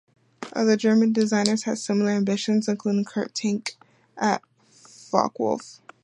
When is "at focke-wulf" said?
4.17-5.79